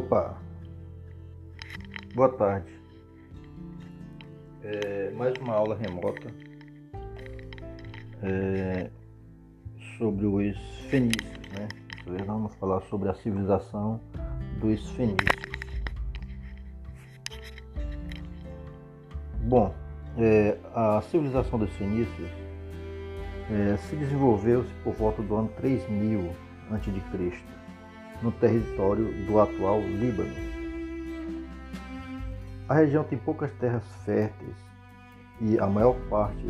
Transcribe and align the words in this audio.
Opa! 0.00 0.34
Boa 2.14 2.30
tarde. 2.30 2.72
É, 4.62 5.10
mais 5.10 5.36
uma 5.36 5.52
aula 5.52 5.76
remota 5.76 6.32
é, 8.22 8.90
sobre 9.98 10.24
os 10.24 10.56
fenícios, 10.88 11.38
né? 11.52 11.68
Hoje 12.06 12.24
vamos 12.24 12.54
falar 12.54 12.80
sobre 12.84 13.10
a 13.10 13.14
civilização 13.14 14.00
dos 14.58 14.88
fenícios. 14.92 15.36
Bom, 19.42 19.74
é, 20.16 20.56
a 20.74 21.02
civilização 21.02 21.58
dos 21.58 21.70
fenícios 21.74 22.30
é, 23.50 23.76
se 23.76 23.96
desenvolveu-se 23.96 24.72
por 24.82 24.94
volta 24.94 25.20
do 25.20 25.36
ano 25.36 25.48
3000 25.58 26.30
a.C 26.70 27.60
no 28.22 28.32
território 28.32 29.06
do 29.26 29.40
atual 29.40 29.80
Líbano. 29.80 30.34
A 32.68 32.74
região 32.74 33.02
tem 33.02 33.18
poucas 33.18 33.50
terras 33.52 33.84
férteis 34.04 34.56
e 35.40 35.58
a 35.58 35.66
maior 35.66 35.96
parte 36.08 36.46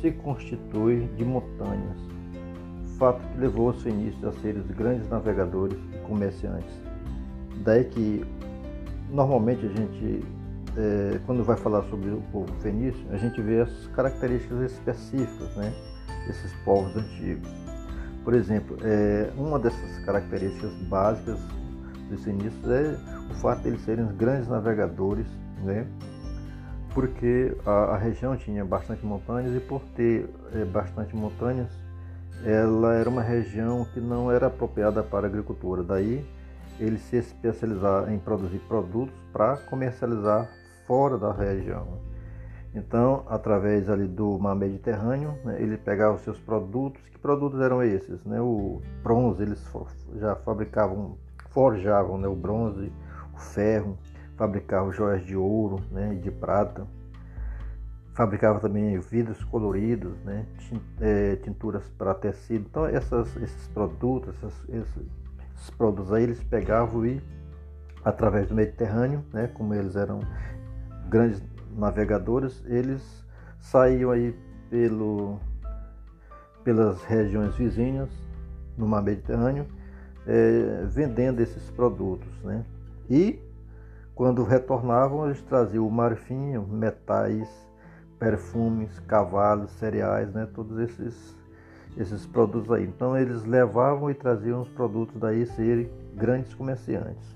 se 0.00 0.12
constitui 0.12 1.08
de 1.16 1.24
montanhas, 1.24 1.98
fato 2.98 3.26
que 3.26 3.38
levou 3.38 3.70
os 3.70 3.82
fenícios 3.82 4.22
a 4.24 4.32
serem 4.32 4.60
os 4.60 4.70
grandes 4.70 5.08
navegadores 5.08 5.78
e 5.94 5.98
comerciantes. 6.06 6.74
Daí 7.64 7.84
que 7.84 8.24
normalmente 9.10 9.64
a 9.64 9.68
gente, 9.68 10.24
é, 10.76 11.18
quando 11.26 11.42
vai 11.42 11.56
falar 11.56 11.82
sobre 11.84 12.10
o 12.10 12.22
povo 12.30 12.52
fenício, 12.60 13.04
a 13.10 13.16
gente 13.16 13.40
vê 13.40 13.62
as 13.62 13.86
características 13.88 14.72
específicas 14.72 15.56
né, 15.56 15.72
desses 16.26 16.52
povos 16.64 16.94
antigos. 16.96 17.48
Por 18.24 18.34
exemplo, 18.34 18.78
é, 18.82 19.30
uma 19.36 19.58
dessas 19.58 19.98
características 20.04 20.72
básicas 20.88 21.38
dos 22.08 22.22
sinistros 22.22 22.70
é 22.70 22.96
o 23.30 23.34
fato 23.34 23.62
de 23.62 23.68
eles 23.68 23.84
serem 23.84 24.06
grandes 24.16 24.48
navegadores, 24.48 25.26
né? 25.62 25.86
porque 26.94 27.54
a, 27.66 27.70
a 27.70 27.98
região 27.98 28.36
tinha 28.36 28.64
bastante 28.64 29.04
montanhas 29.04 29.54
e 29.54 29.60
por 29.60 29.82
ter 29.96 30.30
é, 30.54 30.64
bastante 30.64 31.14
montanhas, 31.14 31.68
ela 32.44 32.94
era 32.94 33.10
uma 33.10 33.22
região 33.22 33.84
que 33.92 34.00
não 34.00 34.30
era 34.30 34.46
apropriada 34.46 35.02
para 35.02 35.26
agricultura. 35.26 35.82
Daí 35.82 36.24
eles 36.78 37.02
se 37.02 37.16
especializaram 37.16 38.12
em 38.12 38.18
produzir 38.18 38.58
produtos 38.60 39.14
para 39.32 39.56
comercializar 39.56 40.48
fora 40.86 41.18
da 41.18 41.32
região. 41.32 41.98
Então, 42.74 43.24
através 43.28 43.88
ali 43.88 44.08
do 44.08 44.36
mar 44.38 44.56
Mediterrâneo, 44.56 45.38
né, 45.44 45.62
ele 45.62 45.76
pegava 45.76 46.16
os 46.16 46.22
seus 46.22 46.38
produtos. 46.40 47.00
Que 47.08 47.18
produtos 47.18 47.60
eram 47.60 47.82
esses? 47.82 48.24
Né? 48.24 48.40
O 48.40 48.82
bronze, 49.02 49.42
eles 49.42 49.64
já 50.16 50.34
fabricavam, 50.36 51.16
forjavam 51.50 52.18
né, 52.18 52.26
o 52.26 52.34
bronze, 52.34 52.92
o 53.32 53.38
ferro, 53.38 53.96
fabricavam 54.36 54.90
joias 54.90 55.24
de 55.24 55.36
ouro 55.36 55.80
né, 55.92 56.14
e 56.14 56.18
de 56.18 56.32
prata. 56.32 56.84
Fabricava 58.12 58.60
também 58.60 58.98
vidros 58.98 59.42
coloridos, 59.44 60.16
né, 60.24 60.46
é, 61.00 61.36
tinturas 61.36 61.88
para 61.96 62.12
tecido. 62.14 62.66
Então, 62.68 62.86
essas, 62.86 63.36
esses 63.36 63.68
produtos, 63.68 64.34
essas, 64.36 64.68
esses, 64.68 65.70
produtos 65.76 66.12
aí, 66.12 66.24
eles 66.24 66.42
pegavam 66.42 67.06
e, 67.06 67.20
através 68.04 68.48
do 68.48 68.54
Mediterrâneo, 68.54 69.24
né, 69.32 69.48
como 69.48 69.74
eles 69.74 69.96
eram 69.96 70.20
grandes 71.08 71.40
navegadores, 71.76 72.62
eles 72.66 73.24
saíam 73.60 74.10
aí 74.10 74.34
pelo, 74.70 75.38
pelas 76.62 77.02
regiões 77.04 77.54
vizinhas 77.56 78.10
no 78.76 78.86
mar 78.86 79.02
Mediterrâneo, 79.02 79.66
é, 80.26 80.84
vendendo 80.86 81.40
esses 81.40 81.70
produtos. 81.70 82.32
Né? 82.42 82.64
E 83.08 83.40
quando 84.14 84.44
retornavam, 84.44 85.26
eles 85.26 85.42
traziam 85.42 85.86
o 85.86 85.90
marfim, 85.90 86.56
metais, 86.68 87.48
perfumes, 88.18 88.98
cavalos, 89.00 89.70
cereais, 89.72 90.32
né? 90.32 90.48
todos 90.54 90.78
esses, 90.78 91.36
esses 91.96 92.26
produtos 92.26 92.70
aí. 92.70 92.84
Então 92.84 93.16
eles 93.16 93.44
levavam 93.44 94.10
e 94.10 94.14
traziam 94.14 94.60
os 94.60 94.68
produtos 94.68 95.20
daí 95.20 95.46
serem 95.46 95.90
grandes 96.14 96.54
comerciantes. 96.54 97.34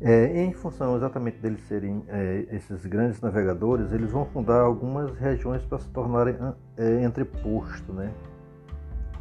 É, 0.00 0.44
em 0.44 0.52
função 0.52 0.94
exatamente 0.94 1.38
deles 1.38 1.60
serem 1.66 2.04
é, 2.08 2.46
esses 2.50 2.84
grandes 2.84 3.18
navegadores, 3.20 3.90
eles 3.92 4.10
vão 4.10 4.26
fundar 4.26 4.60
algumas 4.60 5.16
regiões 5.16 5.62
para 5.62 5.78
se 5.78 5.88
tornarem 5.88 6.36
é, 6.76 7.02
entreposto. 7.02 7.92
Né? 7.94 8.12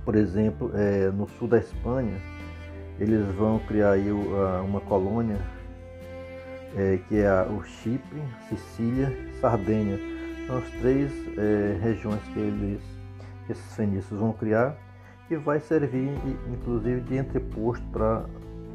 Por 0.03 0.15
exemplo, 0.15 0.71
é, 0.73 1.09
no 1.11 1.29
sul 1.29 1.47
da 1.47 1.59
Espanha, 1.59 2.19
eles 2.99 3.25
vão 3.35 3.59
criar 3.59 3.91
aí 3.91 4.11
uma 4.11 4.81
colônia 4.81 5.37
é, 6.75 6.99
que 7.07 7.19
é 7.19 7.41
o 7.43 7.63
Chipre, 7.63 8.21
Sicília, 8.49 9.15
Sardenha. 9.39 9.97
São 10.45 10.57
as 10.57 10.69
três 10.81 11.11
é, 11.37 11.79
regiões 11.81 12.21
que 12.33 12.39
eles, 12.39 12.81
que 13.45 13.53
esses 13.53 13.75
fenícios 13.75 14.19
vão 14.19 14.33
criar, 14.33 14.75
que 15.27 15.37
vai 15.37 15.59
servir 15.59 16.11
inclusive 16.51 17.01
de 17.01 17.17
entreposto 17.17 17.83
para 17.91 18.25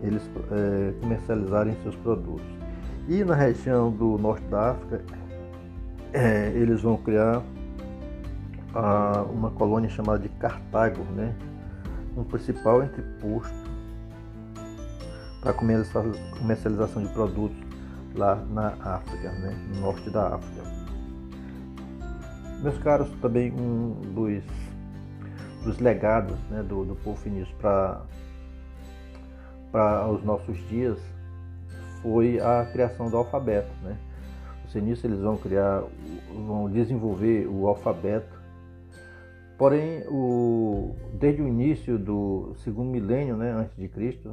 eles 0.02 0.22
é, 0.50 0.92
comercializarem 1.00 1.76
seus 1.82 1.96
produtos. 1.96 2.46
E 3.08 3.24
na 3.24 3.34
região 3.34 3.90
do 3.90 4.18
norte 4.18 4.44
da 4.46 4.70
África, 4.70 5.02
é, 6.12 6.52
eles 6.54 6.82
vão 6.82 6.96
criar 6.96 7.42
a, 8.74 9.22
uma 9.22 9.50
colônia 9.50 9.90
chamada 9.90 10.18
de 10.18 10.28
Cartago, 10.28 11.02
né? 11.14 11.34
um 12.16 12.24
principal 12.24 12.82
entreposto 12.82 13.70
para 15.40 15.52
comercialização 15.52 17.02
de 17.02 17.08
produtos 17.12 17.56
lá 18.14 18.36
na 18.36 18.74
África, 18.80 19.30
né? 19.32 19.56
no 19.74 19.80
norte 19.80 20.10
da 20.10 20.34
África. 20.34 20.62
Meus 22.62 22.76
caros, 22.78 23.08
também 23.22 23.50
um 23.52 23.94
dos, 24.14 24.44
dos 25.64 25.78
legados 25.78 26.36
né, 26.50 26.62
do, 26.62 26.84
do 26.84 26.94
povo 26.96 27.16
fenício 27.16 27.54
para 27.56 28.02
para 29.70 30.10
os 30.10 30.22
nossos 30.24 30.56
dias 30.68 30.98
foi 32.02 32.40
a 32.40 32.66
criação 32.72 33.10
do 33.10 33.16
alfabeto. 33.16 33.70
Né? 33.82 33.96
Os 34.64 34.72
fenícios 34.72 35.04
eles 35.04 35.20
vão 35.20 35.36
criar, 35.36 35.82
vão 36.46 36.70
desenvolver 36.70 37.46
o 37.46 37.66
alfabeto. 37.66 38.38
Porém, 39.58 40.04
o, 40.08 40.94
desde 41.14 41.42
o 41.42 41.48
início 41.48 41.98
do 41.98 42.54
segundo 42.56 42.90
milênio 42.90 43.36
né, 43.36 43.52
antes 43.52 43.76
de 43.76 43.88
Cristo, 43.88 44.32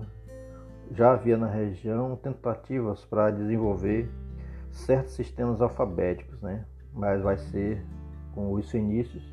já 0.91 1.11
havia 1.11 1.37
na 1.37 1.47
região 1.47 2.15
tentativas 2.15 3.03
para 3.03 3.29
desenvolver 3.31 4.09
certos 4.71 5.13
sistemas 5.13 5.61
alfabéticos, 5.61 6.41
né? 6.41 6.65
mas 6.93 7.21
vai 7.21 7.37
ser 7.37 7.83
com 8.33 8.53
os 8.53 8.69
fenícios 8.71 9.23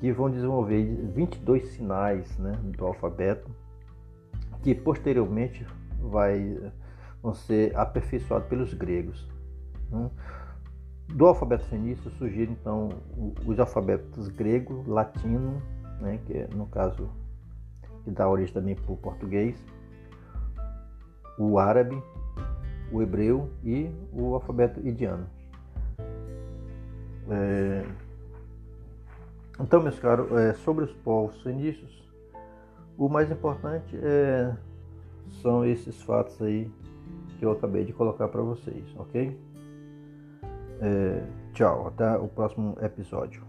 que 0.00 0.12
vão 0.12 0.30
desenvolver 0.30 0.84
22 1.14 1.68
sinais 1.68 2.36
né, 2.38 2.52
do 2.76 2.84
alfabeto 2.84 3.50
que 4.66 4.74
posteriormente 4.74 5.64
vai, 6.00 6.58
vão 7.22 7.32
ser 7.32 7.76
aperfeiçoados 7.76 8.48
pelos 8.48 8.74
gregos. 8.74 9.24
Né? 9.92 10.10
Do 11.06 11.24
alfabeto 11.24 11.64
fenício 11.66 12.10
surgiram 12.18 12.52
então 12.52 12.88
os 13.46 13.60
alfabetos 13.60 14.26
grego, 14.26 14.82
latino, 14.88 15.62
né, 16.00 16.18
que 16.26 16.32
é, 16.36 16.48
no 16.52 16.66
caso 16.66 17.08
que 18.02 18.10
dá 18.10 18.28
origem 18.28 18.52
também 18.52 18.74
para 18.74 18.92
o 18.92 18.96
português, 18.96 19.56
o 21.38 21.60
árabe, 21.60 22.02
o 22.90 23.00
hebreu 23.00 23.48
e 23.62 23.88
o 24.12 24.34
alfabeto 24.34 24.80
indiano. 24.80 25.28
É... 27.30 27.84
Então, 29.60 29.80
meus 29.80 29.98
caros, 30.00 30.28
é, 30.32 30.54
sobre 30.54 30.86
os 30.86 30.92
povos 30.92 31.40
fenícios, 31.42 32.04
o 32.98 33.08
mais 33.08 33.30
importante 33.30 33.96
é, 34.02 34.54
são 35.42 35.64
esses 35.64 36.00
fatos 36.02 36.40
aí 36.40 36.70
que 37.38 37.44
eu 37.44 37.52
acabei 37.52 37.84
de 37.84 37.92
colocar 37.92 38.28
para 38.28 38.42
vocês, 38.42 38.84
ok? 38.98 39.38
É, 40.80 41.22
tchau, 41.52 41.88
até 41.88 42.16
o 42.16 42.28
próximo 42.28 42.76
episódio. 42.80 43.42